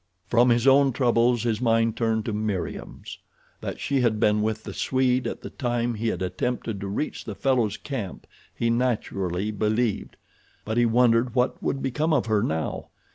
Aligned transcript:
From 0.25 0.49
his 0.49 0.65
own 0.65 0.93
troubles 0.93 1.43
his 1.43 1.61
mind 1.61 1.95
turned 1.95 2.25
to 2.25 2.33
Meriem's. 2.33 3.19
That 3.59 3.79
she 3.79 4.01
had 4.01 4.19
been 4.19 4.41
with 4.41 4.63
the 4.63 4.73
Swede 4.73 5.27
at 5.27 5.41
the 5.41 5.51
time 5.51 5.93
he 5.93 6.07
had 6.07 6.23
attempted 6.23 6.81
to 6.81 6.87
reach 6.87 7.23
the 7.23 7.35
fellow's 7.35 7.77
camp 7.77 8.25
he 8.51 8.71
naturally 8.71 9.51
believed; 9.51 10.17
but 10.65 10.77
he 10.77 10.87
wondered 10.87 11.35
what 11.35 11.61
would 11.61 11.83
become 11.83 12.13
of 12.13 12.25
her 12.25 12.41
now. 12.41 12.87